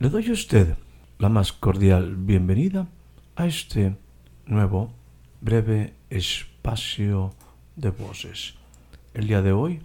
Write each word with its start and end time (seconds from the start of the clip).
Le 0.00 0.10
doy 0.10 0.28
a 0.28 0.32
usted 0.32 0.76
la 1.18 1.28
más 1.28 1.52
cordial 1.52 2.14
bienvenida 2.14 2.86
a 3.34 3.46
este 3.48 3.96
nuevo 4.46 4.92
breve 5.40 5.92
espacio 6.08 7.34
de 7.74 7.90
voces. 7.90 8.54
El 9.12 9.26
día 9.26 9.42
de 9.42 9.50
hoy 9.50 9.80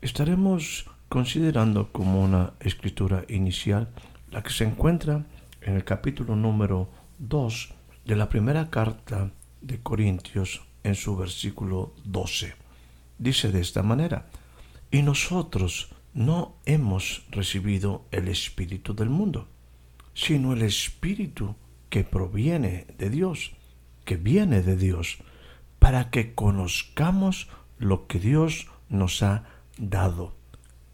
estaremos 0.00 0.86
considerando 1.10 1.92
como 1.92 2.24
una 2.24 2.54
escritura 2.60 3.26
inicial 3.28 3.90
la 4.30 4.42
que 4.42 4.48
se 4.48 4.64
encuentra 4.64 5.26
en 5.60 5.74
el 5.76 5.84
capítulo 5.84 6.34
número 6.34 6.88
2 7.18 7.74
de 8.06 8.16
la 8.16 8.30
primera 8.30 8.70
carta 8.70 9.32
de 9.60 9.82
Corintios 9.82 10.62
en 10.82 10.94
su 10.94 11.14
versículo 11.14 11.92
12. 12.06 12.54
Dice 13.18 13.52
de 13.52 13.60
esta 13.60 13.82
manera, 13.82 14.30
y 14.90 15.02
nosotros 15.02 15.90
no 16.14 16.54
hemos 16.64 17.26
recibido 17.30 18.06
el 18.12 18.28
Espíritu 18.28 18.94
del 18.94 19.10
mundo 19.10 19.46
sino 20.18 20.52
el 20.52 20.62
Espíritu 20.62 21.54
que 21.90 22.02
proviene 22.02 22.88
de 22.98 23.08
Dios, 23.08 23.52
que 24.04 24.16
viene 24.16 24.62
de 24.62 24.76
Dios, 24.76 25.18
para 25.78 26.10
que 26.10 26.34
conozcamos 26.34 27.48
lo 27.78 28.08
que 28.08 28.18
Dios 28.18 28.66
nos 28.88 29.22
ha 29.22 29.44
dado, 29.78 30.34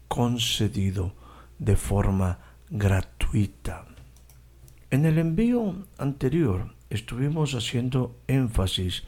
concedido 0.07 1.15
de 1.57 1.75
forma 1.75 2.37
gratuita. 2.69 3.87
En 4.91 5.05
el 5.05 5.17
envío 5.17 5.87
anterior 5.97 6.75
estuvimos 6.91 7.55
haciendo 7.55 8.21
énfasis 8.27 9.05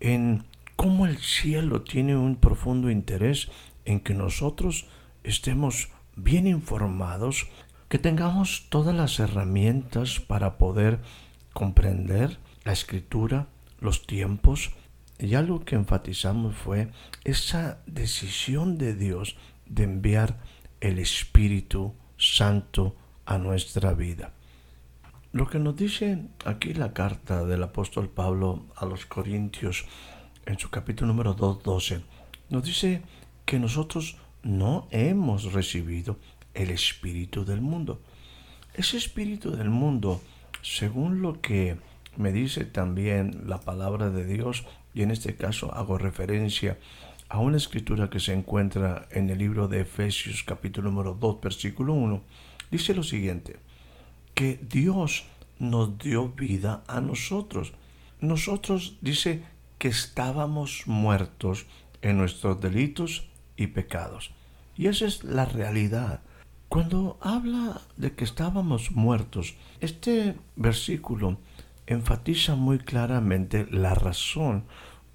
en 0.00 0.44
cómo 0.76 1.06
el 1.06 1.16
cielo 1.16 1.80
tiene 1.80 2.14
un 2.14 2.36
profundo 2.36 2.90
interés 2.90 3.48
en 3.86 4.00
que 4.00 4.12
nosotros 4.12 4.86
estemos 5.24 5.88
bien 6.14 6.46
informados 6.46 7.48
que 7.88 7.98
tengamos 7.98 8.66
todas 8.68 8.94
las 8.94 9.18
herramientas 9.20 10.20
para 10.20 10.58
poder 10.58 11.00
comprender 11.52 12.38
la 12.64 12.72
escritura, 12.72 13.48
los 13.80 14.06
tiempos, 14.06 14.72
y 15.18 15.34
algo 15.34 15.64
que 15.64 15.76
enfatizamos 15.76 16.54
fue 16.56 16.90
esa 17.24 17.78
decisión 17.86 18.76
de 18.76 18.94
Dios 18.94 19.36
de 19.64 19.84
enviar 19.84 20.38
el 20.80 20.98
Espíritu 20.98 21.94
Santo 22.18 22.96
a 23.24 23.38
nuestra 23.38 23.94
vida. 23.94 24.32
Lo 25.32 25.48
que 25.48 25.58
nos 25.58 25.76
dice 25.76 26.28
aquí 26.44 26.74
la 26.74 26.92
carta 26.92 27.44
del 27.44 27.62
apóstol 27.62 28.08
Pablo 28.08 28.66
a 28.76 28.84
los 28.84 29.06
Corintios 29.06 29.86
en 30.44 30.58
su 30.58 30.70
capítulo 30.70 31.08
número 31.08 31.36
2.12, 31.36 32.02
nos 32.50 32.62
dice 32.62 33.02
que 33.44 33.58
nosotros 33.58 34.16
no 34.42 34.86
hemos 34.90 35.52
recibido 35.52 36.18
el 36.56 36.70
espíritu 36.70 37.44
del 37.44 37.60
mundo. 37.60 38.00
Ese 38.74 38.96
espíritu 38.96 39.52
del 39.52 39.70
mundo, 39.70 40.20
según 40.62 41.22
lo 41.22 41.40
que 41.40 41.76
me 42.16 42.32
dice 42.32 42.64
también 42.64 43.44
la 43.46 43.60
palabra 43.60 44.10
de 44.10 44.24
Dios, 44.24 44.64
y 44.94 45.02
en 45.02 45.10
este 45.10 45.36
caso 45.36 45.72
hago 45.74 45.98
referencia 45.98 46.78
a 47.28 47.38
una 47.38 47.56
escritura 47.56 48.08
que 48.08 48.20
se 48.20 48.32
encuentra 48.32 49.08
en 49.10 49.30
el 49.30 49.38
libro 49.38 49.68
de 49.68 49.80
Efesios 49.80 50.42
capítulo 50.42 50.90
número 50.90 51.14
2 51.14 51.40
versículo 51.40 51.92
1, 51.94 52.22
dice 52.70 52.94
lo 52.94 53.02
siguiente, 53.02 53.56
que 54.34 54.58
Dios 54.62 55.24
nos 55.58 55.98
dio 55.98 56.28
vida 56.30 56.82
a 56.86 57.00
nosotros. 57.00 57.72
Nosotros 58.20 58.96
dice 59.00 59.42
que 59.78 59.88
estábamos 59.88 60.84
muertos 60.86 61.66
en 62.02 62.18
nuestros 62.18 62.60
delitos 62.60 63.28
y 63.56 63.68
pecados. 63.68 64.32
Y 64.76 64.86
esa 64.86 65.06
es 65.06 65.24
la 65.24 65.46
realidad. 65.46 66.20
Cuando 66.68 67.16
habla 67.20 67.80
de 67.96 68.12
que 68.14 68.24
estábamos 68.24 68.90
muertos, 68.90 69.54
este 69.80 70.36
versículo 70.56 71.38
enfatiza 71.86 72.56
muy 72.56 72.78
claramente 72.78 73.66
la 73.70 73.94
razón 73.94 74.64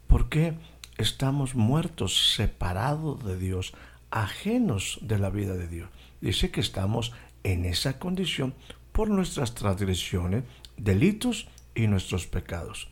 por 0.08 0.30
qué 0.30 0.58
estamos 0.98 1.56
muertos, 1.56 2.36
separados 2.36 3.24
de 3.26 3.38
Dios, 3.38 3.74
ajenos 4.12 5.00
de 5.02 5.20
la 5.20 5.30
vida 5.30 5.56
de 5.56 5.68
Dios. 5.68 5.90
Dice 6.22 6.52
que 6.52 6.62
estamos 6.62 7.12
en 7.44 7.66
esa 7.66 8.00
condición 8.00 8.54
por 8.92 9.10
nuestras 9.10 9.54
transgresiones, 9.54 10.44
delitos 10.78 11.48
y 11.76 11.88
nuestros 11.88 12.28
pecados. 12.28 12.90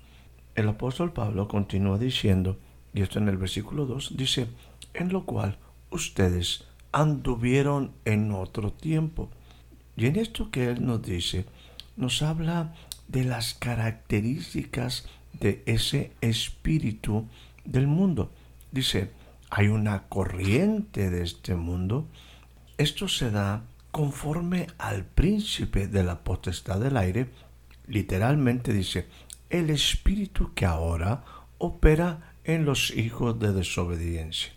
El 0.56 0.68
apóstol 0.68 1.14
Pablo 1.14 1.48
continúa 1.48 1.98
diciendo, 1.98 2.58
y 2.94 3.02
esto 3.02 3.20
en 3.20 3.30
el 3.30 3.38
versículo 3.38 3.86
2, 3.86 4.18
dice, 4.18 4.48
en 4.94 5.14
lo 5.14 5.26
cual 5.26 5.58
ustedes 5.92 6.66
anduvieron 6.92 7.92
en 8.06 8.32
otro 8.32 8.72
tiempo. 8.72 9.30
Y 9.96 10.08
en 10.08 10.16
esto 10.16 10.52
que 10.52 10.70
Él 10.70 10.86
nos 10.86 11.02
dice, 11.02 11.46
nos 11.98 12.22
habla 12.22 12.74
de 13.08 13.24
las 13.26 13.54
características 13.54 15.08
de 15.34 15.64
ese 15.66 16.12
espíritu 16.22 17.28
del 17.66 17.88
mundo. 17.88 18.32
Dice, 18.72 19.12
hay 19.50 19.68
una 19.68 20.04
corriente 20.04 21.10
de 21.10 21.24
este 21.24 21.56
mundo. 21.56 22.08
Esto 22.78 23.08
se 23.08 23.32
da 23.32 23.64
conforme 23.92 24.68
al 24.78 25.06
príncipe 25.06 25.88
de 25.88 26.04
la 26.04 26.20
potestad 26.20 26.80
del 26.80 26.98
aire. 26.98 27.30
Literalmente 27.88 28.72
dice, 28.72 29.08
el 29.50 29.70
espíritu 29.70 30.54
que 30.54 30.66
ahora 30.66 31.24
opera 31.58 32.34
en 32.44 32.66
los 32.66 32.92
hijos 32.92 33.40
de 33.40 33.52
desobediencia. 33.52 34.52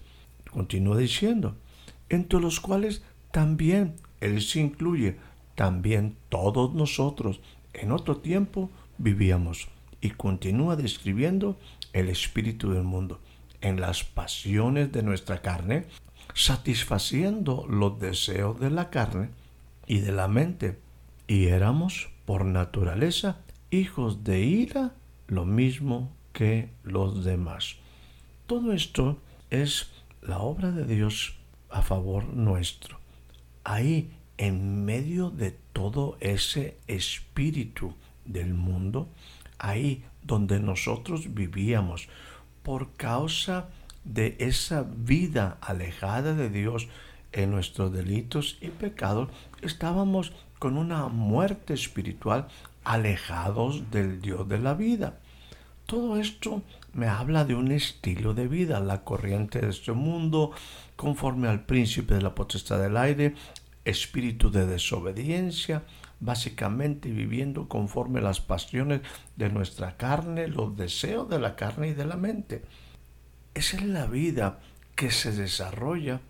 Continúa 0.50 0.98
diciendo, 0.98 1.56
entre 2.12 2.40
los 2.40 2.60
cuales 2.60 3.02
también 3.30 3.96
Él 4.20 4.42
se 4.42 4.60
incluye, 4.60 5.16
también 5.54 6.14
todos 6.28 6.74
nosotros 6.74 7.40
en 7.72 7.90
otro 7.90 8.18
tiempo 8.18 8.70
vivíamos. 8.98 9.68
Y 10.02 10.10
continúa 10.10 10.76
describiendo 10.76 11.56
el 11.92 12.08
espíritu 12.08 12.72
del 12.72 12.82
mundo, 12.82 13.20
en 13.60 13.80
las 13.80 14.04
pasiones 14.04 14.92
de 14.92 15.02
nuestra 15.02 15.40
carne, 15.40 15.86
satisfaciendo 16.34 17.66
los 17.68 17.98
deseos 17.98 18.60
de 18.60 18.70
la 18.70 18.90
carne 18.90 19.30
y 19.86 20.00
de 20.00 20.12
la 20.12 20.28
mente. 20.28 20.78
Y 21.28 21.46
éramos, 21.46 22.10
por 22.26 22.44
naturaleza, 22.44 23.38
hijos 23.70 24.22
de 24.22 24.40
ira, 24.40 24.92
lo 25.28 25.46
mismo 25.46 26.12
que 26.34 26.68
los 26.82 27.24
demás. 27.24 27.76
Todo 28.46 28.72
esto 28.72 29.18
es 29.48 29.90
la 30.20 30.40
obra 30.40 30.72
de 30.72 30.84
Dios 30.84 31.36
a 31.72 31.82
favor 31.82 32.24
nuestro. 32.24 32.98
Ahí, 33.64 34.12
en 34.38 34.84
medio 34.84 35.30
de 35.30 35.52
todo 35.72 36.16
ese 36.20 36.76
espíritu 36.86 37.94
del 38.24 38.54
mundo, 38.54 39.08
ahí 39.58 40.04
donde 40.22 40.60
nosotros 40.60 41.34
vivíamos, 41.34 42.08
por 42.62 42.92
causa 42.92 43.68
de 44.04 44.36
esa 44.38 44.82
vida 44.82 45.58
alejada 45.60 46.34
de 46.34 46.48
Dios 46.48 46.88
en 47.32 47.50
nuestros 47.50 47.92
delitos 47.92 48.58
y 48.60 48.68
pecados, 48.68 49.28
estábamos 49.62 50.32
con 50.58 50.76
una 50.76 51.08
muerte 51.08 51.74
espiritual 51.74 52.48
alejados 52.84 53.90
del 53.90 54.20
Dios 54.20 54.48
de 54.48 54.58
la 54.58 54.74
vida. 54.74 55.18
Todo 55.86 56.16
esto 56.16 56.62
me 56.94 57.08
habla 57.08 57.44
de 57.44 57.54
un 57.54 57.72
estilo 57.72 58.34
de 58.34 58.48
vida, 58.48 58.80
la 58.80 59.02
corriente 59.02 59.60
de 59.60 59.70
este 59.70 59.92
mundo, 59.92 60.52
conforme 60.96 61.48
al 61.48 61.64
príncipe 61.64 62.14
de 62.14 62.22
la 62.22 62.34
potestad 62.34 62.80
del 62.80 62.96
aire, 62.96 63.34
espíritu 63.84 64.50
de 64.50 64.66
desobediencia, 64.66 65.82
básicamente 66.20 67.10
viviendo 67.10 67.68
conforme 67.68 68.20
las 68.20 68.40
pasiones 68.40 69.00
de 69.36 69.48
nuestra 69.48 69.96
carne, 69.96 70.46
los 70.48 70.76
deseos 70.76 71.28
de 71.28 71.40
la 71.40 71.56
carne 71.56 71.88
y 71.88 71.94
de 71.94 72.04
la 72.04 72.16
mente. 72.16 72.62
Esa 73.54 73.76
es 73.76 73.84
la 73.84 74.06
vida 74.06 74.60
que 74.94 75.10
se 75.10 75.32
desarrolla, 75.32 76.20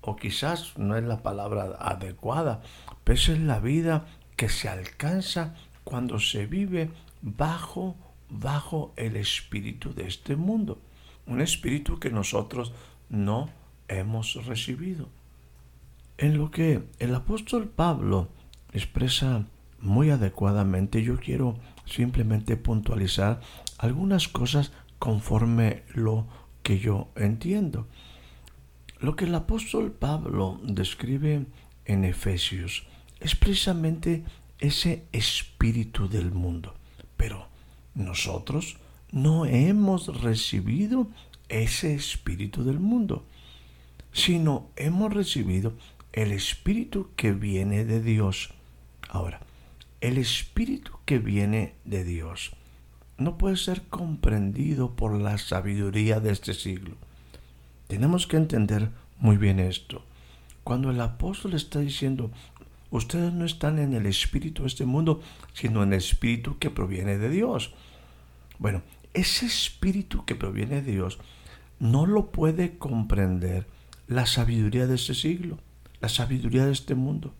o 0.00 0.16
quizás 0.16 0.76
no 0.78 0.96
es 0.96 1.04
la 1.04 1.22
palabra 1.22 1.76
adecuada, 1.78 2.62
pero 3.04 3.18
esa 3.18 3.32
es 3.32 3.40
la 3.40 3.60
vida 3.60 4.06
que 4.36 4.48
se 4.48 4.68
alcanza 4.68 5.54
cuando 5.84 6.18
se 6.18 6.46
vive 6.46 6.90
bajo 7.22 7.96
bajo 8.30 8.92
el 8.96 9.16
espíritu 9.16 9.94
de 9.94 10.06
este 10.06 10.36
mundo, 10.36 10.80
un 11.26 11.40
espíritu 11.40 11.98
que 11.98 12.10
nosotros 12.10 12.72
no 13.08 13.50
hemos 13.88 14.34
recibido. 14.46 15.08
En 16.18 16.36
lo 16.36 16.50
que 16.50 16.82
el 16.98 17.14
apóstol 17.14 17.68
Pablo 17.68 18.28
expresa 18.72 19.46
muy 19.80 20.10
adecuadamente, 20.10 21.02
yo 21.02 21.18
quiero 21.18 21.58
simplemente 21.84 22.56
puntualizar 22.56 23.40
algunas 23.78 24.28
cosas 24.28 24.72
conforme 24.98 25.84
lo 25.94 26.26
que 26.62 26.78
yo 26.78 27.08
entiendo. 27.14 27.86
Lo 29.00 29.14
que 29.14 29.26
el 29.26 29.34
apóstol 29.34 29.92
Pablo 29.92 30.60
describe 30.64 31.46
en 31.84 32.04
Efesios 32.04 32.86
es 33.20 33.34
precisamente 33.36 34.24
ese 34.58 35.06
espíritu 35.12 36.08
del 36.08 36.32
mundo. 36.32 36.74
Pero 37.16 37.47
nosotros 37.98 38.78
no 39.10 39.44
hemos 39.44 40.22
recibido 40.22 41.08
ese 41.48 41.94
espíritu 41.94 42.64
del 42.64 42.78
mundo, 42.78 43.24
sino 44.12 44.68
hemos 44.76 45.12
recibido 45.12 45.74
el 46.12 46.32
espíritu 46.32 47.10
que 47.16 47.32
viene 47.32 47.84
de 47.84 48.00
Dios. 48.00 48.50
Ahora, 49.08 49.40
el 50.00 50.16
espíritu 50.18 50.92
que 51.04 51.18
viene 51.18 51.74
de 51.84 52.04
Dios 52.04 52.52
no 53.16 53.36
puede 53.36 53.56
ser 53.56 53.82
comprendido 53.82 54.94
por 54.94 55.18
la 55.20 55.36
sabiduría 55.38 56.20
de 56.20 56.30
este 56.30 56.54
siglo. 56.54 56.94
Tenemos 57.88 58.26
que 58.26 58.36
entender 58.36 58.90
muy 59.18 59.36
bien 59.36 59.58
esto. 59.58 60.04
Cuando 60.62 60.90
el 60.90 61.00
apóstol 61.00 61.54
está 61.54 61.80
diciendo, 61.80 62.30
ustedes 62.90 63.32
no 63.32 63.44
están 63.44 63.78
en 63.78 63.92
el 63.94 64.06
espíritu 64.06 64.62
de 64.62 64.68
este 64.68 64.84
mundo, 64.84 65.20
sino 65.52 65.82
en 65.82 65.92
el 65.92 65.98
espíritu 65.98 66.58
que 66.58 66.70
proviene 66.70 67.18
de 67.18 67.30
Dios. 67.30 67.74
Bueno, 68.58 68.82
ese 69.14 69.46
espíritu 69.46 70.24
que 70.24 70.34
proviene 70.34 70.82
de 70.82 70.92
Dios 70.92 71.18
no 71.78 72.06
lo 72.06 72.30
puede 72.30 72.78
comprender 72.78 73.66
la 74.06 74.26
sabiduría 74.26 74.86
de 74.86 74.96
este 74.96 75.14
siglo, 75.14 75.58
la 76.00 76.08
sabiduría 76.08 76.66
de 76.66 76.72
este 76.72 76.94
mundo. 76.94 77.34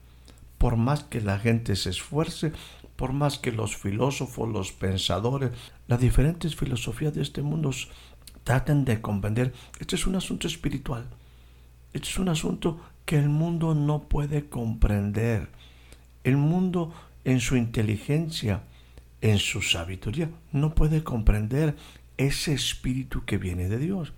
Por 0.59 0.77
más 0.77 1.05
que 1.05 1.21
la 1.21 1.39
gente 1.39 1.77
se 1.77 1.91
esfuerce, 1.91 2.53
por 2.97 3.13
más 3.13 3.39
que 3.39 3.53
los 3.53 3.77
filósofos, 3.77 4.49
los 4.49 4.73
pensadores, 4.73 5.53
las 5.87 6.01
diferentes 6.01 6.57
filosofías 6.57 7.15
de 7.15 7.23
este 7.23 7.43
mundo 7.43 7.71
traten 8.45 8.85
de 8.85 9.01
comprender, 9.01 9.53
este 9.79 9.97
es 9.97 10.07
un 10.07 10.17
asunto 10.17 10.47
espiritual. 10.47 11.07
Este 11.93 12.09
es 12.09 12.19
un 12.19 12.29
asunto 12.29 12.81
que 13.05 13.19
el 13.19 13.29
mundo 13.29 13.75
no 13.75 14.03
puede 14.03 14.49
comprender. 14.49 15.49
El 16.25 16.37
mundo 16.37 16.93
en 17.25 17.41
su 17.41 17.57
inteligencia, 17.57 18.63
en 19.21 19.39
su 19.39 19.63
sabiduría, 19.63 20.31
no 20.53 20.75
puede 20.75 21.03
comprender 21.03 21.77
ese 22.17 22.53
espíritu 22.53 23.25
que 23.25 23.39
viene 23.39 23.69
de 23.69 23.79
Dios. 23.79 24.13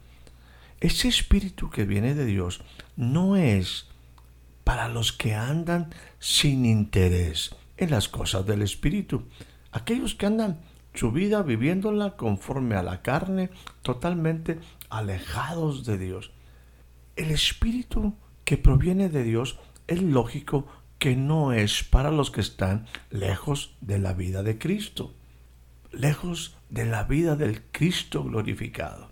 Ese 0.81 1.08
espíritu 1.08 1.69
que 1.69 1.85
viene 1.85 2.14
de 2.14 2.25
Dios 2.25 2.62
no 2.97 3.37
es 3.37 3.87
para 4.64 4.88
los 4.88 5.12
que 5.12 5.35
andan 5.35 5.93
sin 6.19 6.64
interés 6.64 7.55
en 7.76 7.91
las 7.91 8.08
cosas 8.08 8.47
del 8.47 8.62
Espíritu. 8.62 9.25
Aquellos 9.73 10.14
que 10.14 10.26
andan 10.26 10.61
su 10.94 11.12
vida 11.12 11.43
viviéndola 11.43 12.17
conforme 12.17 12.76
a 12.76 12.82
la 12.82 13.02
carne, 13.02 13.50
totalmente 13.82 14.58
alejados 14.88 15.85
de 15.85 15.99
Dios. 15.99 16.32
El 17.17 17.31
Espíritu 17.31 18.14
que 18.44 18.56
proviene 18.56 19.08
de 19.08 19.23
Dios 19.23 19.58
es 19.87 20.02
lógico 20.02 20.67
que 21.00 21.17
no 21.17 21.52
es 21.55 21.82
para 21.82 22.11
los 22.11 22.31
que 22.31 22.43
están 22.43 22.87
lejos 23.11 23.75
de 23.81 23.99
la 23.99 24.12
vida 24.12 24.43
de 24.43 24.58
Cristo, 24.58 25.14
lejos 25.93 26.56
de 26.69 26.85
la 26.85 27.05
vida 27.05 27.37
del 27.37 27.62
Cristo 27.73 28.23
glorificado. 28.23 29.08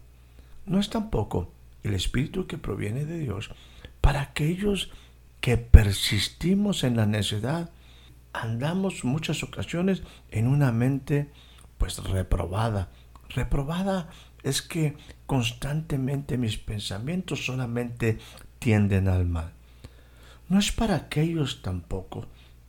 No 0.66 0.78
es 0.78 0.90
tampoco 0.90 1.50
el 1.82 1.94
Espíritu 1.94 2.46
que 2.46 2.58
proviene 2.58 3.06
de 3.06 3.18
Dios 3.18 3.50
para 4.02 4.20
aquellos 4.20 4.90
que 5.40 5.56
persistimos 5.56 6.84
en 6.84 6.94
la 6.94 7.06
necedad 7.06 7.70
andamos 8.34 9.02
muchas 9.04 9.42
ocasiones 9.42 10.02
en 10.30 10.46
una 10.46 10.72
mente 10.72 11.30
pues 11.78 12.04
reprobada. 12.04 12.90
Reprobada 13.30 14.10
es 14.42 14.60
que 14.60 14.98
constantemente 15.24 16.36
mis 16.36 16.58
pensamientos 16.58 17.46
solamente 17.46 18.18
tienden 18.58 19.08
al 19.08 19.24
mal. 19.24 19.57
No 20.48 20.58
es 20.58 20.72
para 20.72 20.96
aquellos 20.96 21.62
tampoco 21.62 22.26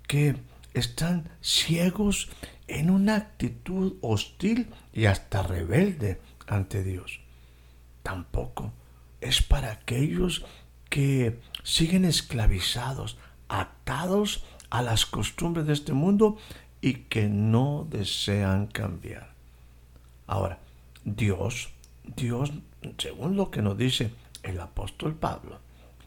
que 0.08 0.36
están 0.74 1.30
ciegos 1.42 2.30
en 2.68 2.90
una 2.90 3.16
actitud 3.16 3.96
hostil 4.02 4.68
y 4.94 5.06
hasta 5.06 5.44
rebelde 5.44 6.20
ante 6.48 6.84
Dios. 6.84 7.22
Tampoco 8.04 8.74
es 9.22 9.42
para 9.42 9.72
aquellos 9.72 10.46
que 10.90 11.40
siguen 11.64 12.06
esclavizados, 12.06 13.18
atados 13.48 14.44
a 14.70 14.82
las 14.82 15.06
costumbres 15.06 15.66
de 15.66 15.74
este 15.74 15.94
mundo 15.94 16.38
y 16.82 16.94
que 16.94 17.28
no 17.28 17.88
desean 17.90 18.68
cambiar. 18.68 19.34
Ahora, 20.28 20.60
Dios, 21.06 21.70
Dios, 22.04 22.52
según 22.98 23.36
lo 23.36 23.52
que 23.52 23.62
nos 23.62 23.78
dice 23.78 24.12
el 24.44 24.60
apóstol 24.60 25.16
Pablo, 25.16 25.60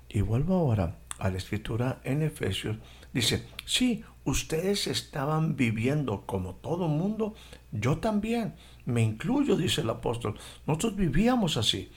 y 0.08 0.20
vuelvo 0.20 0.54
ahora 0.54 0.96
a 1.22 1.30
la 1.30 1.38
escritura 1.38 2.00
en 2.02 2.20
Efesios, 2.22 2.78
dice, 3.12 3.46
sí, 3.64 4.04
ustedes 4.24 4.88
estaban 4.88 5.54
viviendo 5.54 6.26
como 6.26 6.56
todo 6.56 6.88
mundo, 6.88 7.34
yo 7.70 7.98
también, 7.98 8.56
me 8.86 9.02
incluyo, 9.02 9.56
dice 9.56 9.82
el 9.82 9.90
apóstol, 9.90 10.36
nosotros 10.66 10.96
vivíamos 10.96 11.56
así, 11.56 11.92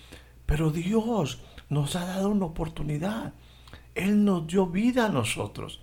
pero 0.46 0.70
Dios 0.70 1.40
nos 1.70 1.96
ha 1.96 2.06
dado 2.06 2.30
una 2.30 2.46
oportunidad, 2.46 3.34
Él 3.96 4.24
nos 4.24 4.46
dio 4.46 4.68
vida 4.68 5.08
a 5.08 5.10
nosotros 5.10 5.82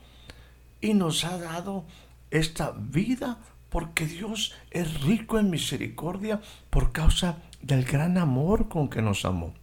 y 0.81 0.95
nos 0.95 1.25
ha 1.25 1.37
dado 1.37 1.85
esta 2.31 2.71
vida 2.71 3.41
porque 3.71 4.07
Dios 4.07 4.55
es 4.71 5.03
rico 5.03 5.41
en 5.41 5.51
misericordia 5.51 6.41
por 6.71 6.93
causa 6.93 7.39
del 7.61 7.85
gran 7.85 8.19
amor 8.19 8.69
con 8.69 8.89
que 8.89 9.03
nos 9.03 9.25
amó. 9.25 9.55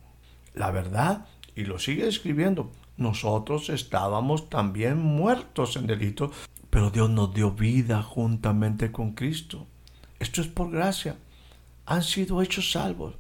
La 0.53 0.69
verdad, 0.69 1.27
y 1.55 1.63
lo 1.63 1.79
sigue 1.79 2.07
escribiendo, 2.07 2.73
nosotros 2.99 3.69
estábamos 3.69 4.49
también 4.49 4.99
muertos 4.99 5.75
en 5.77 5.87
delito, 5.87 6.31
pero 6.69 6.91
Dios 6.91 7.09
nos 7.09 7.33
dio 7.33 7.51
vida 7.51 8.03
juntamente 8.03 8.91
con 8.91 9.13
Cristo. 9.13 9.65
Esto 10.19 10.41
es 10.41 10.47
por 10.47 10.69
gracia. 10.69 11.17
Han 11.85 12.03
sido 12.03 12.41
hechos 12.41 12.71
salvos. 12.71 13.15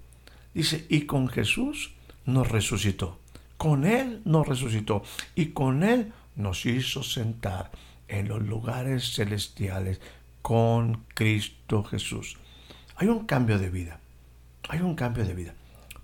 Dice, 0.53 0.85
y 0.89 1.01
con 1.01 1.29
Jesús 1.29 1.93
nos 2.25 2.49
resucitó. 2.49 3.17
Con 3.57 3.85
Él 3.85 4.21
nos 4.25 4.47
resucitó 4.47 5.03
y 5.35 5.47
con 5.47 5.83
Él 5.83 6.13
nos 6.35 6.65
hizo 6.65 7.01
sentar 7.03 7.71
en 8.07 8.27
los 8.27 8.41
lugares 8.41 9.13
celestiales 9.13 9.99
con 10.41 11.05
Cristo 11.13 11.83
Jesús. 11.83 12.37
Hay 12.95 13.07
un 13.07 13.25
cambio 13.25 13.57
de 13.59 13.69
vida, 13.69 13.99
hay 14.67 14.79
un 14.79 14.95
cambio 14.95 15.25
de 15.25 15.33
vida. 15.33 15.53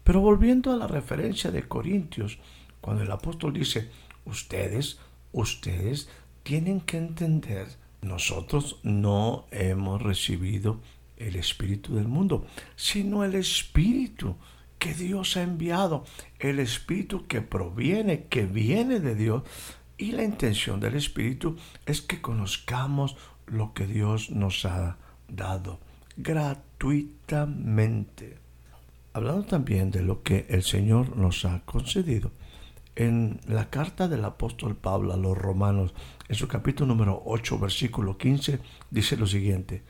Pero 0.03 0.21
volviendo 0.21 0.71
a 0.71 0.77
la 0.77 0.87
referencia 0.87 1.51
de 1.51 1.67
Corintios, 1.67 2.37
cuando 2.85 3.01
el 3.01 3.09
apóstol 3.09 3.51
dice, 3.51 3.89
ustedes, 4.25 4.99
ustedes 5.31 6.07
tienen 6.43 6.81
que 6.81 6.97
entender, 6.97 7.65
nosotros 8.03 8.79
no 8.83 9.47
hemos 9.49 10.03
recibido 10.03 10.79
el 11.17 11.35
Espíritu 11.35 11.95
del 11.95 12.07
mundo, 12.07 12.45
sino 12.75 13.23
el 13.23 13.33
Espíritu 13.33 14.35
que 14.77 14.93
Dios 14.93 15.35
ha 15.35 15.41
enviado, 15.41 16.05
el 16.37 16.59
Espíritu 16.59 17.25
que 17.25 17.41
proviene, 17.41 18.25
que 18.25 18.45
viene 18.45 18.99
de 18.99 19.15
Dios, 19.15 19.41
y 19.97 20.11
la 20.11 20.23
intención 20.23 20.79
del 20.79 20.93
Espíritu 20.93 21.57
es 21.87 22.03
que 22.03 22.21
conozcamos 22.21 23.17
lo 23.47 23.73
que 23.73 23.87
Dios 23.87 24.29
nos 24.29 24.63
ha 24.63 24.97
dado 25.27 25.79
gratuitamente. 26.17 28.37
Hablando 29.11 29.45
también 29.45 29.89
de 29.89 30.03
lo 30.03 30.21
que 30.21 30.45
el 30.49 30.61
Señor 30.61 31.17
nos 31.17 31.45
ha 31.45 31.61
concedido. 31.65 32.31
En 32.95 33.41
la 33.45 33.69
carta 33.69 34.07
del 34.07 34.23
apóstol 34.23 34.75
Pablo 34.75 35.13
a 35.13 35.17
los 35.17 35.37
romanos, 35.37 35.93
en 36.29 36.35
su 36.35 36.47
capítulo 36.47 36.87
número 36.87 37.21
8, 37.25 37.59
versículo 37.59 38.17
15, 38.17 38.59
dice 38.89 39.17
lo 39.17 39.27
siguiente, 39.27 39.83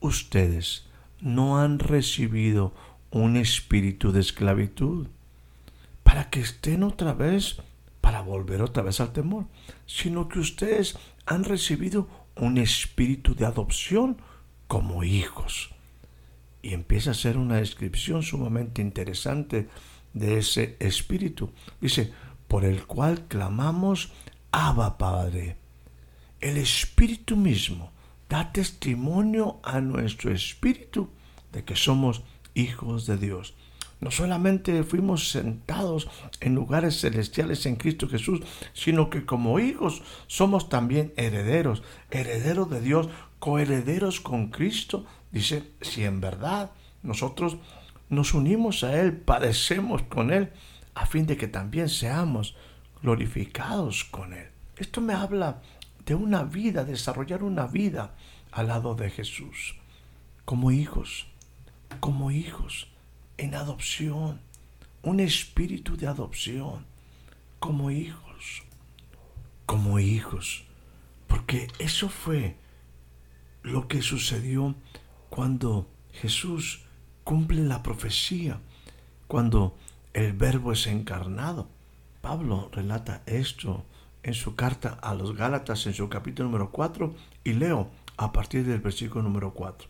ustedes 0.00 0.86
no 1.20 1.60
han 1.60 1.78
recibido 1.78 2.72
un 3.10 3.36
espíritu 3.36 4.12
de 4.12 4.20
esclavitud 4.20 5.08
para 6.02 6.30
que 6.30 6.40
estén 6.40 6.84
otra 6.84 7.12
vez 7.12 7.58
para 8.00 8.22
volver 8.22 8.62
otra 8.62 8.82
vez 8.82 9.00
al 9.00 9.12
temor, 9.12 9.44
sino 9.84 10.28
que 10.28 10.38
ustedes 10.38 10.96
han 11.26 11.44
recibido 11.44 12.08
un 12.36 12.56
espíritu 12.56 13.34
de 13.34 13.44
adopción 13.44 14.16
como 14.66 15.04
hijos. 15.04 15.74
Y 16.62 16.72
empieza 16.72 17.10
a 17.10 17.14
ser 17.14 17.36
una 17.36 17.56
descripción 17.56 18.22
sumamente 18.22 18.80
interesante 18.80 19.68
de 20.14 20.38
ese 20.38 20.76
espíritu. 20.80 21.50
Dice, 21.80 22.12
por 22.48 22.64
el 22.64 22.86
cual 22.86 23.26
clamamos, 23.28 24.12
Abba 24.50 24.98
Padre. 24.98 25.56
El 26.40 26.56
espíritu 26.56 27.36
mismo 27.36 27.92
da 28.28 28.52
testimonio 28.52 29.60
a 29.62 29.80
nuestro 29.80 30.32
espíritu 30.32 31.08
de 31.52 31.64
que 31.64 31.76
somos 31.76 32.22
hijos 32.54 33.06
de 33.06 33.16
Dios. 33.16 33.54
No 34.00 34.10
solamente 34.10 34.84
fuimos 34.84 35.30
sentados 35.30 36.08
en 36.40 36.54
lugares 36.54 37.00
celestiales 37.00 37.66
en 37.66 37.76
Cristo 37.76 38.08
Jesús, 38.08 38.40
sino 38.72 39.10
que 39.10 39.26
como 39.26 39.58
hijos 39.58 40.02
somos 40.28 40.68
también 40.68 41.12
herederos, 41.16 41.82
herederos 42.10 42.70
de 42.70 42.80
Dios, 42.80 43.08
coherederos 43.40 44.20
con 44.20 44.48
Cristo. 44.48 45.04
Dice, 45.32 45.64
si 45.80 46.04
en 46.04 46.20
verdad 46.20 46.70
nosotros 47.02 47.56
nos 48.08 48.34
unimos 48.34 48.84
a 48.84 49.00
Él, 49.00 49.16
padecemos 49.16 50.02
con 50.02 50.32
Él, 50.32 50.52
a 50.98 51.06
fin 51.06 51.26
de 51.26 51.36
que 51.36 51.46
también 51.46 51.88
seamos 51.88 52.56
glorificados 53.02 54.02
con 54.02 54.32
Él. 54.32 54.48
Esto 54.76 55.00
me 55.00 55.14
habla 55.14 55.62
de 56.04 56.16
una 56.16 56.42
vida, 56.42 56.82
desarrollar 56.82 57.44
una 57.44 57.68
vida 57.68 58.16
al 58.50 58.66
lado 58.66 58.96
de 58.96 59.08
Jesús, 59.08 59.76
como 60.44 60.72
hijos, 60.72 61.28
como 62.00 62.32
hijos, 62.32 62.88
en 63.36 63.54
adopción, 63.54 64.40
un 65.02 65.20
espíritu 65.20 65.96
de 65.96 66.08
adopción, 66.08 66.84
como 67.60 67.92
hijos, 67.92 68.64
como 69.66 70.00
hijos, 70.00 70.64
porque 71.28 71.68
eso 71.78 72.08
fue 72.08 72.56
lo 73.62 73.86
que 73.86 74.02
sucedió 74.02 74.74
cuando 75.30 75.88
Jesús 76.12 76.82
cumple 77.22 77.62
la 77.62 77.84
profecía, 77.84 78.60
cuando 79.28 79.76
el 80.14 80.32
verbo 80.32 80.72
es 80.72 80.86
encarnado. 80.86 81.68
Pablo 82.20 82.70
relata 82.72 83.22
esto 83.26 83.84
en 84.22 84.34
su 84.34 84.54
carta 84.54 84.98
a 85.00 85.14
los 85.14 85.36
Gálatas 85.36 85.86
en 85.86 85.94
su 85.94 86.08
capítulo 86.08 86.48
número 86.48 86.70
4 86.70 87.14
y 87.44 87.52
leo 87.52 87.90
a 88.16 88.32
partir 88.32 88.66
del 88.66 88.80
versículo 88.80 89.22
número 89.22 89.52
4. 89.54 89.88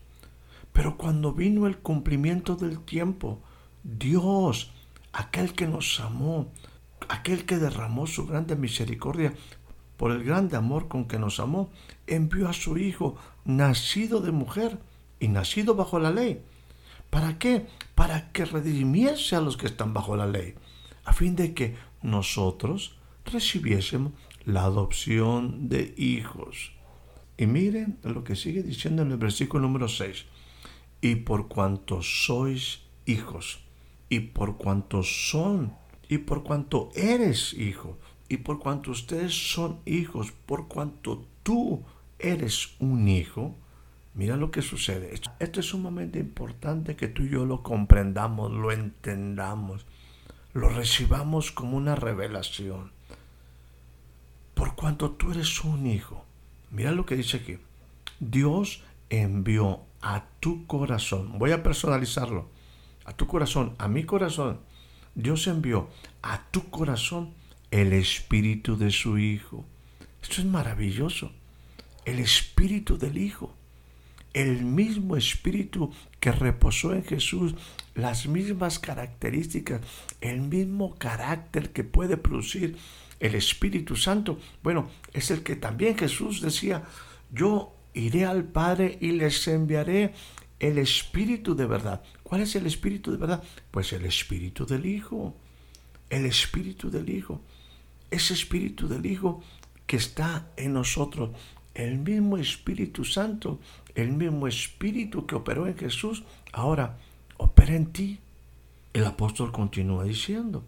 Pero 0.71 0.97
cuando 0.97 1.33
vino 1.33 1.67
el 1.67 1.77
cumplimiento 1.77 2.55
del 2.55 2.79
tiempo, 2.79 3.39
Dios, 3.83 4.71
aquel 5.11 5.53
que 5.53 5.67
nos 5.67 5.99
amó, 5.99 6.47
aquel 7.09 7.45
que 7.45 7.57
derramó 7.57 8.07
su 8.07 8.27
grande 8.27 8.55
misericordia 8.55 9.33
por 9.97 10.11
el 10.11 10.23
grande 10.23 10.55
amor 10.55 10.87
con 10.87 11.05
que 11.05 11.19
nos 11.19 11.39
amó, 11.39 11.69
envió 12.07 12.47
a 12.47 12.53
su 12.53 12.77
Hijo, 12.77 13.17
nacido 13.45 14.21
de 14.21 14.31
mujer 14.31 14.79
y 15.19 15.27
nacido 15.27 15.75
bajo 15.75 15.99
la 15.99 16.11
ley. 16.11 16.41
¿Para 17.09 17.39
qué? 17.39 17.67
Para 17.95 18.31
que 18.31 18.45
redimiese 18.45 19.35
a 19.35 19.41
los 19.41 19.57
que 19.57 19.67
están 19.67 19.93
bajo 19.93 20.15
la 20.15 20.27
ley, 20.27 20.55
a 21.03 21.13
fin 21.13 21.35
de 21.35 21.53
que 21.53 21.75
nosotros 22.01 22.97
recibiésemos 23.25 24.13
la 24.45 24.63
adopción 24.63 25.69
de 25.69 25.93
hijos. 25.97 26.71
Y 27.37 27.45
miren 27.45 27.97
lo 28.03 28.23
que 28.23 28.35
sigue 28.35 28.63
diciendo 28.63 29.01
en 29.01 29.11
el 29.11 29.17
versículo 29.17 29.63
número 29.63 29.87
6. 29.87 30.25
Y 31.01 31.15
por 31.15 31.47
cuanto 31.47 32.01
sois 32.01 32.81
hijos, 33.05 33.61
y 34.09 34.19
por 34.19 34.57
cuanto 34.57 35.03
son, 35.03 35.73
y 36.09 36.17
por 36.19 36.43
cuanto 36.43 36.89
eres 36.95 37.53
hijo, 37.53 37.97
y 38.27 38.37
por 38.37 38.59
cuanto 38.59 38.91
ustedes 38.91 39.33
son 39.33 39.79
hijos, 39.85 40.31
por 40.45 40.67
cuanto 40.67 41.25
tú 41.43 41.83
eres 42.19 42.75
un 42.79 43.07
hijo, 43.07 43.55
mira 44.13 44.35
lo 44.35 44.51
que 44.51 44.61
sucede. 44.61 45.13
Esto 45.39 45.59
es 45.59 45.65
sumamente 45.65 46.19
importante 46.19 46.95
que 46.95 47.07
tú 47.07 47.23
y 47.23 47.29
yo 47.29 47.45
lo 47.45 47.63
comprendamos, 47.63 48.51
lo 48.51 48.71
entendamos, 48.71 49.85
lo 50.53 50.69
recibamos 50.69 51.51
como 51.51 51.77
una 51.77 51.95
revelación. 51.95 52.91
Por 54.53 54.75
cuanto 54.75 55.11
tú 55.11 55.31
eres 55.31 55.63
un 55.63 55.87
hijo, 55.87 56.25
Mira 56.71 56.91
lo 56.91 57.05
que 57.05 57.15
dice 57.15 57.37
aquí. 57.37 57.57
Dios 58.19 58.83
envió 59.09 59.81
a 60.01 60.25
tu 60.39 60.67
corazón, 60.67 61.39
voy 61.39 61.51
a 61.51 61.63
personalizarlo, 61.63 62.49
a 63.05 63.13
tu 63.13 63.27
corazón, 63.27 63.75
a 63.79 63.87
mi 63.87 64.03
corazón, 64.03 64.59
Dios 65.15 65.47
envió 65.47 65.89
a 66.21 66.43
tu 66.51 66.69
corazón 66.69 67.33
el 67.71 67.93
espíritu 67.93 68.77
de 68.77 68.91
su 68.91 69.17
Hijo. 69.17 69.65
Esto 70.21 70.41
es 70.41 70.45
maravilloso. 70.45 71.31
El 72.05 72.19
espíritu 72.19 72.97
del 72.97 73.17
Hijo. 73.17 73.53
El 74.33 74.63
mismo 74.63 75.15
espíritu 75.15 75.91
que 76.19 76.31
reposó 76.31 76.93
en 76.93 77.03
Jesús, 77.03 77.55
las 77.95 78.27
mismas 78.27 78.79
características, 78.79 79.81
el 80.21 80.41
mismo 80.41 80.95
carácter 80.95 81.71
que 81.71 81.83
puede 81.83 82.17
producir 82.17 82.77
el 83.19 83.35
Espíritu 83.35 83.95
Santo, 83.95 84.39
bueno, 84.63 84.89
es 85.13 85.31
el 85.31 85.43
que 85.43 85.55
también 85.55 85.97
Jesús 85.97 86.41
decía, 86.41 86.83
yo 87.31 87.75
iré 87.93 88.25
al 88.25 88.43
Padre 88.45 88.97
y 89.01 89.11
les 89.11 89.47
enviaré 89.47 90.13
el 90.59 90.77
Espíritu 90.77 91.55
de 91.55 91.65
verdad. 91.65 92.03
¿Cuál 92.23 92.41
es 92.41 92.55
el 92.55 92.65
Espíritu 92.65 93.11
de 93.11 93.17
verdad? 93.17 93.43
Pues 93.71 93.93
el 93.93 94.05
Espíritu 94.05 94.65
del 94.65 94.85
Hijo. 94.85 95.35
El 96.09 96.25
Espíritu 96.25 96.89
del 96.89 97.09
Hijo. 97.09 97.41
Ese 98.11 98.33
Espíritu 98.33 98.87
del 98.87 99.05
Hijo 99.05 99.43
que 99.85 99.97
está 99.97 100.51
en 100.57 100.73
nosotros. 100.73 101.31
El 101.79 101.97
mismo 101.97 102.35
Espíritu 102.35 103.05
Santo, 103.05 103.57
el 103.95 104.11
mismo 104.11 104.47
Espíritu 104.47 105.25
que 105.25 105.35
operó 105.35 105.65
en 105.65 105.77
Jesús, 105.77 106.23
ahora 106.51 106.97
opera 107.37 107.73
en 107.73 107.93
ti. 107.93 108.19
El 108.91 109.05
apóstol 109.05 109.53
continúa 109.53 110.03
diciendo, 110.03 110.65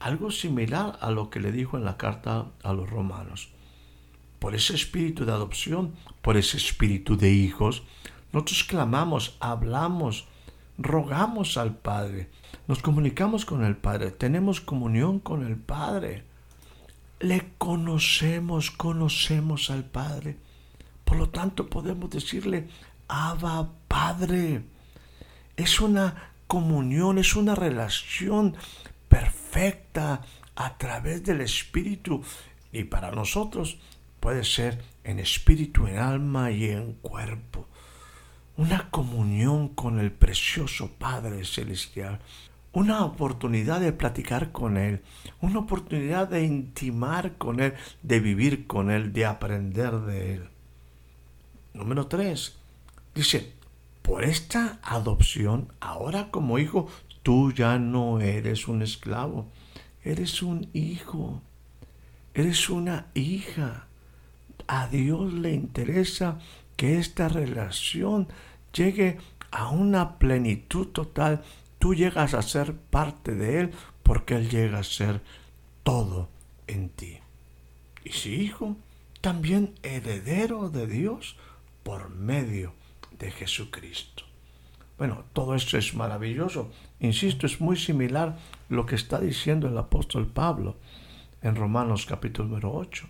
algo 0.00 0.30
similar 0.30 0.98
a 1.00 1.10
lo 1.12 1.30
que 1.30 1.40
le 1.40 1.50
dijo 1.50 1.78
en 1.78 1.86
la 1.86 1.96
carta 1.96 2.44
a 2.62 2.74
los 2.74 2.90
romanos. 2.90 3.48
Por 4.38 4.54
ese 4.54 4.74
espíritu 4.74 5.24
de 5.24 5.32
adopción, 5.32 5.94
por 6.20 6.36
ese 6.36 6.58
espíritu 6.58 7.16
de 7.16 7.32
hijos, 7.32 7.82
nosotros 8.30 8.64
clamamos, 8.64 9.38
hablamos, 9.40 10.26
rogamos 10.76 11.56
al 11.56 11.74
Padre, 11.74 12.28
nos 12.68 12.82
comunicamos 12.82 13.46
con 13.46 13.64
el 13.64 13.78
Padre, 13.78 14.10
tenemos 14.10 14.60
comunión 14.60 15.20
con 15.20 15.42
el 15.42 15.56
Padre, 15.56 16.24
le 17.18 17.48
conocemos, 17.56 18.70
conocemos 18.70 19.70
al 19.70 19.84
Padre. 19.84 20.49
Por 21.10 21.18
lo 21.18 21.28
tanto, 21.28 21.68
podemos 21.68 22.08
decirle, 22.08 22.68
Abba 23.08 23.68
Padre. 23.88 24.62
Es 25.56 25.80
una 25.80 26.34
comunión, 26.46 27.18
es 27.18 27.34
una 27.34 27.56
relación 27.56 28.54
perfecta 29.08 30.20
a 30.54 30.78
través 30.78 31.24
del 31.24 31.40
Espíritu 31.40 32.22
y 32.70 32.84
para 32.84 33.10
nosotros 33.10 33.78
puede 34.20 34.44
ser 34.44 34.84
en 35.02 35.18
espíritu, 35.18 35.88
en 35.88 35.98
alma 35.98 36.52
y 36.52 36.66
en 36.66 36.92
cuerpo. 36.92 37.66
Una 38.56 38.88
comunión 38.90 39.70
con 39.70 39.98
el 39.98 40.12
precioso 40.12 40.92
Padre 40.96 41.44
Celestial. 41.44 42.20
Una 42.72 43.04
oportunidad 43.04 43.80
de 43.80 43.92
platicar 43.92 44.52
con 44.52 44.76
Él. 44.76 45.02
Una 45.40 45.58
oportunidad 45.58 46.28
de 46.28 46.44
intimar 46.44 47.36
con 47.36 47.58
Él, 47.58 47.74
de 48.00 48.20
vivir 48.20 48.68
con 48.68 48.92
Él, 48.92 49.12
de 49.12 49.26
aprender 49.26 50.02
de 50.02 50.34
Él. 50.34 50.50
Número 51.74 52.06
tres. 52.06 52.56
Dice, 53.14 53.52
por 54.02 54.24
esta 54.24 54.78
adopción, 54.82 55.72
ahora 55.80 56.30
como 56.30 56.58
hijo, 56.58 56.88
Tú 57.22 57.52
ya 57.52 57.78
no 57.78 58.20
eres 58.20 58.66
un 58.66 58.82
esclavo, 58.82 59.46
eres 60.02 60.42
un 60.42 60.70
hijo, 60.72 61.42
eres 62.32 62.70
una 62.70 63.06
hija. 63.14 63.86
A 64.66 64.86
Dios 64.86 65.32
le 65.34 65.52
interesa 65.52 66.38
que 66.76 66.98
esta 66.98 67.28
relación 67.28 68.28
llegue 68.72 69.18
a 69.50 69.68
una 69.68 70.18
plenitud 70.18 70.86
total. 70.88 71.42
Tú 71.78 71.94
llegas 71.94 72.32
a 72.34 72.42
ser 72.42 72.74
parte 72.74 73.34
de 73.34 73.60
Él 73.60 73.70
porque 74.02 74.36
Él 74.36 74.48
llega 74.48 74.78
a 74.78 74.84
ser 74.84 75.20
todo 75.82 76.30
en 76.68 76.88
ti. 76.88 77.18
Y 78.02 78.12
si 78.12 78.34
hijo, 78.34 78.76
también 79.20 79.74
heredero 79.82 80.70
de 80.70 80.86
Dios 80.86 81.36
por 81.82 82.10
medio 82.10 82.74
de 83.18 83.30
Jesucristo. 83.30 84.24
Bueno, 84.98 85.24
todo 85.32 85.54
esto 85.54 85.78
es 85.78 85.94
maravilloso. 85.94 86.70
Insisto, 87.00 87.46
es 87.46 87.60
muy 87.60 87.78
similar 87.78 88.36
lo 88.68 88.84
que 88.84 88.96
está 88.96 89.18
diciendo 89.18 89.66
el 89.66 89.78
apóstol 89.78 90.26
Pablo 90.26 90.76
en 91.40 91.56
Romanos 91.56 92.04
capítulo 92.04 92.48
número 92.48 92.72
8. 92.74 93.08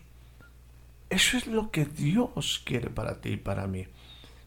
Eso 1.11 1.37
es 1.37 1.49
lo 1.49 1.73
que 1.73 1.85
Dios 1.85 2.63
quiere 2.65 2.91
para 2.91 3.21
ti 3.21 3.31
y 3.31 3.37
para 3.37 3.67
mí. 3.67 3.87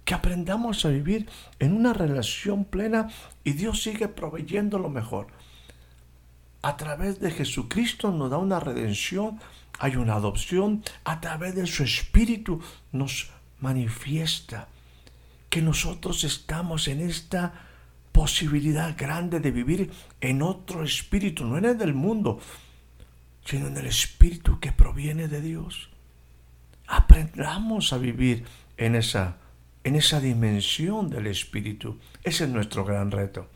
Que 0.05 0.13
aprendamos 0.13 0.85
a 0.85 0.89
vivir 0.89 1.29
en 1.59 1.73
una 1.73 1.91
relación 1.91 2.63
plena 2.63 3.09
y 3.43 3.51
Dios 3.51 3.83
sigue 3.83 4.07
proveyendo 4.07 4.79
lo 4.79 4.89
mejor. 4.89 5.27
A 6.61 6.77
través 6.77 7.19
de 7.19 7.31
Jesucristo 7.31 8.11
nos 8.11 8.31
da 8.31 8.37
una 8.37 8.61
redención, 8.61 9.41
hay 9.79 9.97
una 9.97 10.15
adopción, 10.15 10.81
a 11.03 11.19
través 11.19 11.55
de 11.55 11.67
su 11.67 11.83
Espíritu 11.83 12.61
nos 12.93 13.32
manifiesta 13.63 14.67
que 15.49 15.61
nosotros 15.61 16.23
estamos 16.23 16.87
en 16.87 16.99
esta 16.99 17.53
posibilidad 18.11 18.95
grande 18.97 19.39
de 19.39 19.51
vivir 19.51 19.89
en 20.21 20.41
otro 20.41 20.83
espíritu, 20.83 21.45
no 21.45 21.57
en 21.57 21.65
el 21.65 21.77
del 21.77 21.93
mundo, 21.93 22.39
sino 23.45 23.67
en 23.67 23.77
el 23.77 23.87
espíritu 23.87 24.59
que 24.59 24.71
proviene 24.71 25.27
de 25.27 25.41
Dios. 25.41 25.89
Aprendamos 26.87 27.93
a 27.93 27.97
vivir 27.97 28.45
en 28.77 28.95
esa 28.95 29.37
en 29.83 29.95
esa 29.95 30.19
dimensión 30.19 31.09
del 31.09 31.27
Espíritu. 31.27 31.99
Ese 32.23 32.45
es 32.45 32.49
nuestro 32.49 32.85
gran 32.85 33.11
reto. 33.11 33.49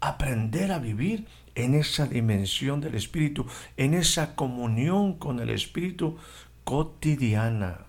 Aprender 0.00 0.70
a 0.70 0.78
vivir 0.78 1.26
en 1.54 1.74
esa 1.74 2.06
dimensión 2.06 2.80
del 2.80 2.94
Espíritu, 2.94 3.46
en 3.76 3.94
esa 3.94 4.34
comunión 4.34 5.14
con 5.14 5.40
el 5.40 5.50
Espíritu 5.50 6.18
cotidiana. 6.64 7.86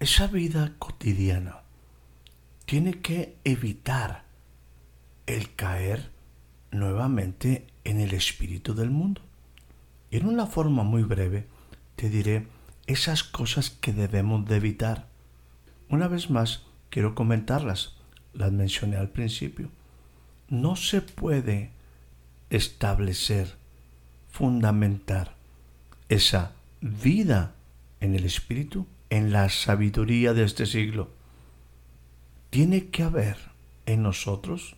Esa 0.00 0.28
vida 0.28 0.72
cotidiana 0.78 1.60
tiene 2.64 3.02
que 3.02 3.36
evitar 3.44 4.24
el 5.26 5.54
caer 5.54 6.10
nuevamente 6.70 7.66
en 7.84 8.00
el 8.00 8.14
espíritu 8.14 8.74
del 8.74 8.88
mundo. 8.88 9.20
Y 10.10 10.16
en 10.16 10.26
una 10.26 10.46
forma 10.46 10.84
muy 10.84 11.02
breve 11.02 11.48
te 11.96 12.08
diré 12.08 12.46
esas 12.86 13.22
cosas 13.22 13.68
que 13.68 13.92
debemos 13.92 14.48
de 14.48 14.56
evitar. 14.56 15.06
Una 15.90 16.08
vez 16.08 16.30
más, 16.30 16.62
quiero 16.88 17.14
comentarlas. 17.14 17.92
Las 18.32 18.52
mencioné 18.52 18.96
al 18.96 19.10
principio. 19.10 19.68
No 20.48 20.76
se 20.76 21.02
puede 21.02 21.72
establecer, 22.48 23.54
fundamentar 24.30 25.34
esa 26.08 26.52
vida 26.80 27.52
en 28.00 28.14
el 28.14 28.24
espíritu 28.24 28.86
en 29.10 29.32
la 29.32 29.48
sabiduría 29.48 30.32
de 30.32 30.44
este 30.44 30.66
siglo. 30.66 31.10
Tiene 32.50 32.88
que 32.88 33.02
haber 33.02 33.36
en 33.86 34.02
nosotros 34.02 34.76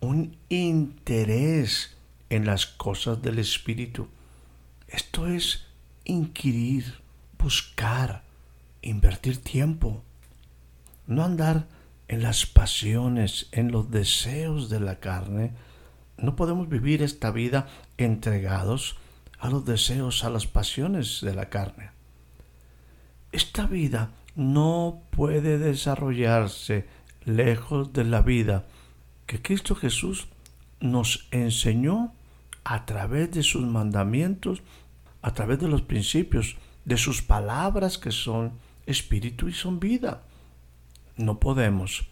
un 0.00 0.36
interés 0.48 1.96
en 2.28 2.44
las 2.44 2.66
cosas 2.66 3.22
del 3.22 3.38
espíritu. 3.38 4.08
Esto 4.88 5.26
es 5.26 5.66
inquirir, 6.04 7.00
buscar, 7.38 8.22
invertir 8.82 9.42
tiempo. 9.42 10.02
No 11.06 11.24
andar 11.24 11.66
en 12.08 12.22
las 12.22 12.46
pasiones, 12.46 13.48
en 13.52 13.72
los 13.72 13.90
deseos 13.90 14.68
de 14.68 14.80
la 14.80 14.98
carne. 15.00 15.52
No 16.18 16.36
podemos 16.36 16.68
vivir 16.68 17.02
esta 17.02 17.30
vida 17.30 17.68
entregados 17.96 18.96
a 19.38 19.50
los 19.50 19.64
deseos, 19.64 20.24
a 20.24 20.30
las 20.30 20.46
pasiones 20.46 21.20
de 21.20 21.34
la 21.34 21.48
carne. 21.48 21.95
Esta 23.32 23.66
vida 23.66 24.10
no 24.34 25.02
puede 25.10 25.58
desarrollarse 25.58 26.86
lejos 27.24 27.92
de 27.92 28.04
la 28.04 28.22
vida 28.22 28.66
que 29.26 29.42
Cristo 29.42 29.74
Jesús 29.74 30.28
nos 30.80 31.26
enseñó 31.30 32.12
a 32.64 32.84
través 32.84 33.30
de 33.32 33.42
sus 33.42 33.64
mandamientos, 33.64 34.62
a 35.22 35.32
través 35.32 35.58
de 35.58 35.68
los 35.68 35.82
principios, 35.82 36.56
de 36.84 36.96
sus 36.96 37.22
palabras 37.22 37.98
que 37.98 38.12
son 38.12 38.52
espíritu 38.86 39.48
y 39.48 39.52
son 39.52 39.80
vida. 39.80 40.22
No 41.16 41.40
podemos 41.40 42.08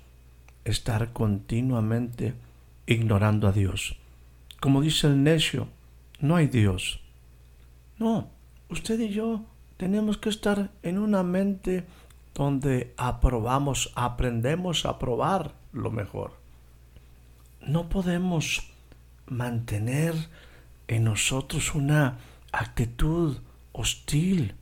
estar 0.65 1.13
continuamente 1.13 2.35
ignorando 2.87 3.47
a 3.47 3.53
Dios. 3.53 3.97
Como 4.61 4.81
dice 4.81 5.07
el 5.07 5.23
necio, 5.23 5.69
no 6.21 6.37
hay 6.37 6.49
Dios. 6.49 7.01
No, 7.99 8.31
usted 8.69 8.99
y 8.99 9.11
yo 9.11 9.45
tenemos 9.77 10.19
que 10.19 10.29
estar 10.29 10.71
en 10.83 10.99
una 10.99 11.23
mente 11.23 11.87
donde 12.35 12.95
aprobamos, 12.97 13.93
aprendemos 13.95 14.87
a 14.87 14.99
probar 14.99 15.55
lo 15.73 15.91
mejor. 15.91 16.33
No 17.61 17.89
podemos 17.89 18.71
mantener 19.27 20.15
en 20.89 21.05
nosotros 21.05 21.75
una 21.75 22.19
actitud 22.53 23.39
hostil, 23.73 24.55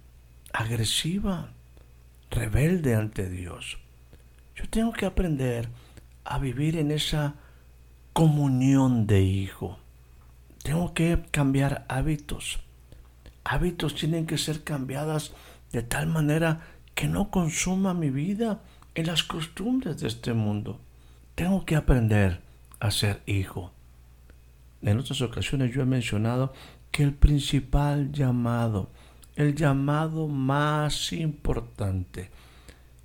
agresiva, 0.53 1.51
rebelde 2.31 2.95
ante 2.95 3.29
Dios. 3.29 3.79
Yo 4.55 4.69
tengo 4.69 4.93
que 4.93 5.07
aprender 5.07 5.69
a 6.25 6.39
vivir 6.39 6.77
en 6.77 6.91
esa 6.91 7.35
comunión 8.13 9.07
de 9.07 9.23
hijo. 9.23 9.79
Tengo 10.63 10.95
que 10.95 11.25
cambiar 11.31 11.85
hábitos. 11.89 12.61
Hábitos 13.45 13.95
tienen 13.95 14.27
que 14.27 14.39
ser 14.39 14.63
cambiadas 14.63 15.33
de 15.73 15.83
tal 15.83 16.07
manera 16.07 16.61
que 16.95 17.09
no 17.09 17.31
consuma 17.31 17.95
mi 17.95 18.11
vida 18.11 18.61
en 18.95 19.07
las 19.07 19.23
costumbres 19.23 20.01
de 20.01 20.09
este 20.09 20.33
mundo. 20.33 20.81
Tengo 21.35 21.65
que 21.65 21.77
aprender 21.77 22.41
a 22.81 22.91
ser 22.91 23.23
hijo. 23.27 23.73
En 24.83 24.99
otras 24.99 25.21
ocasiones 25.23 25.73
yo 25.73 25.83
he 25.83 25.87
mencionado 25.87 26.53
que 26.91 27.03
el 27.03 27.15
principal 27.15 28.13
llamado, 28.13 28.91
el 29.37 29.55
llamado 29.55 30.29
más 30.29 31.13
importante 31.13 32.31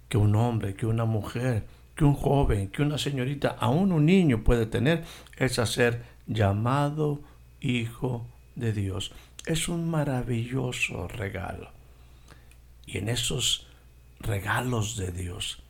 que 0.10 0.18
un 0.18 0.36
hombre, 0.36 0.76
que 0.76 0.86
una 0.86 1.06
mujer, 1.06 1.66
que 1.96 2.06
un 2.06 2.14
joven, 2.14 2.70
que 2.70 2.82
una 2.82 2.98
señorita, 2.98 3.56
aún 3.60 3.92
un 3.92 4.06
niño 4.06 4.44
puede 4.44 4.66
tener, 4.66 5.04
es 5.38 5.60
a 5.60 5.66
ser 5.66 6.04
llamado 6.28 7.22
hijo 7.62 8.26
de 8.56 8.74
Dios. 8.74 9.12
Es 9.48 9.70
un 9.70 9.90
maravilloso 9.90 11.08
regalo. 11.08 11.70
Y 12.86 12.98
en 12.98 13.08
esos 13.08 13.66
regalos 14.20 14.98
de 14.98 15.14
Dios, 15.14 15.64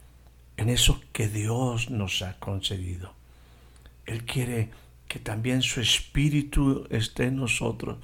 en 0.57 0.69
eso 0.69 0.99
que 1.13 1.27
Dios 1.27 1.91
nos 1.91 2.23
ha 2.23 2.39
concedido. 2.39 3.13
Él 4.07 4.25
quiere 4.25 4.71
que 5.07 5.19
también 5.19 5.61
su 5.61 5.79
espíritu 5.79 6.87
esté 6.89 7.25
en 7.25 7.35
nosotros, 7.35 7.97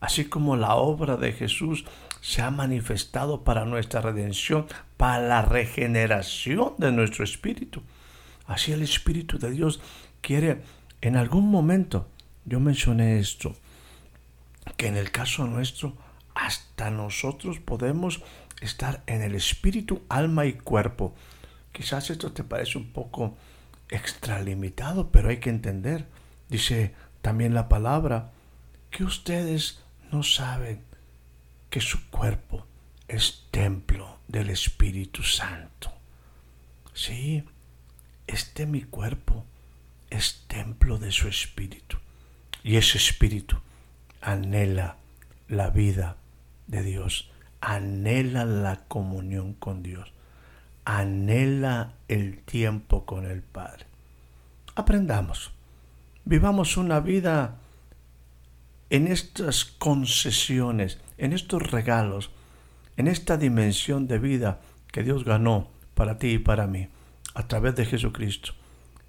así 0.00 0.24
como 0.24 0.56
la 0.56 0.76
obra 0.76 1.18
de 1.18 1.32
Jesús 1.32 1.84
se 2.22 2.40
ha 2.40 2.50
manifestado 2.50 3.44
para 3.44 3.66
nuestra 3.66 4.00
redención, 4.00 4.66
para 4.96 5.20
la 5.20 5.42
regeneración 5.42 6.72
de 6.78 6.90
nuestro 6.90 7.22
espíritu. 7.22 7.82
Así 8.46 8.72
el 8.72 8.80
Espíritu 8.80 9.38
de 9.38 9.50
Dios 9.50 9.78
quiere 10.22 10.62
en 11.02 11.16
algún 11.16 11.50
momento, 11.50 12.08
yo 12.46 12.60
mencioné 12.60 13.18
esto, 13.18 13.54
que 14.76 14.86
en 14.86 14.96
el 14.96 15.10
caso 15.10 15.46
nuestro, 15.46 15.96
hasta 16.34 16.90
nosotros 16.90 17.58
podemos 17.58 18.22
estar 18.60 19.02
en 19.06 19.22
el 19.22 19.34
espíritu, 19.34 20.02
alma 20.08 20.46
y 20.46 20.54
cuerpo. 20.54 21.14
Quizás 21.72 22.10
esto 22.10 22.32
te 22.32 22.44
parece 22.44 22.78
un 22.78 22.92
poco 22.92 23.36
extralimitado, 23.88 25.10
pero 25.10 25.28
hay 25.28 25.38
que 25.38 25.50
entender. 25.50 26.06
Dice 26.48 26.94
también 27.20 27.54
la 27.54 27.68
palabra 27.68 28.32
que 28.90 29.04
ustedes 29.04 29.82
no 30.10 30.22
saben 30.22 30.82
que 31.70 31.80
su 31.80 32.08
cuerpo 32.10 32.66
es 33.08 33.46
templo 33.50 34.18
del 34.28 34.50
Espíritu 34.50 35.22
Santo. 35.22 35.92
Sí, 36.94 37.44
este 38.26 38.66
mi 38.66 38.82
cuerpo 38.82 39.44
es 40.10 40.44
templo 40.46 40.98
de 40.98 41.10
su 41.10 41.28
Espíritu. 41.28 41.98
Y 42.62 42.76
ese 42.76 42.98
Espíritu 42.98 43.58
anhela 44.22 44.96
la 45.48 45.70
vida 45.70 46.16
de 46.66 46.82
Dios 46.82 47.32
anhela 47.62 48.44
la 48.44 48.84
comunión 48.88 49.54
con 49.54 49.82
Dios, 49.82 50.12
anhela 50.84 51.94
el 52.08 52.42
tiempo 52.42 53.06
con 53.06 53.24
el 53.24 53.40
Padre. 53.40 53.86
Aprendamos, 54.74 55.52
vivamos 56.24 56.76
una 56.76 57.00
vida 57.00 57.58
en 58.90 59.06
estas 59.06 59.64
concesiones, 59.64 60.98
en 61.16 61.32
estos 61.32 61.70
regalos, 61.70 62.30
en 62.96 63.06
esta 63.06 63.36
dimensión 63.38 64.08
de 64.08 64.18
vida 64.18 64.60
que 64.90 65.04
Dios 65.04 65.24
ganó 65.24 65.68
para 65.94 66.18
ti 66.18 66.32
y 66.32 66.38
para 66.38 66.66
mí 66.66 66.88
a 67.34 67.46
través 67.46 67.76
de 67.76 67.86
Jesucristo 67.86 68.54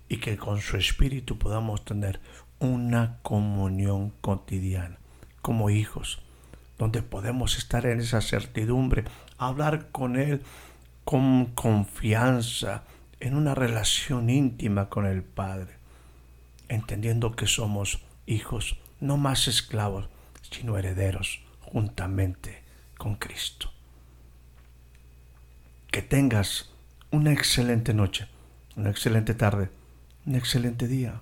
y 0.08 0.18
que 0.18 0.38
con 0.38 0.62
su 0.62 0.78
Espíritu 0.78 1.40
podamos 1.40 1.84
tener 1.84 2.22
una 2.60 3.18
comunión 3.24 4.12
cotidiana 4.22 5.03
como 5.44 5.70
hijos 5.70 6.24
donde 6.80 7.04
podemos 7.04 7.58
estar 7.58 7.86
en 7.86 8.00
esa 8.00 8.22
certidumbre, 8.22 9.04
hablar 9.38 9.90
con 9.92 10.18
Él 10.18 10.42
con 11.06 11.48
confianza, 11.48 12.84
en 13.20 13.36
una 13.36 13.56
relación 13.56 14.30
íntima 14.30 14.90
con 14.90 15.06
el 15.06 15.24
Padre, 15.24 15.76
entendiendo 16.68 17.36
que 17.36 17.48
somos 17.48 18.02
hijos, 18.26 18.78
no 19.00 19.18
más 19.18 19.48
esclavos, 19.48 20.10
sino 20.50 20.78
herederos 20.78 21.42
juntamente 21.62 22.64
con 22.98 23.16
Cristo. 23.16 23.72
Que 25.92 26.02
tengas 26.02 26.72
una 27.12 27.32
excelente 27.32 27.94
noche, 27.94 28.28
una 28.76 28.90
excelente 28.90 29.34
tarde, 29.34 29.70
un 30.26 30.36
excelente 30.36 30.88
día. 30.88 31.22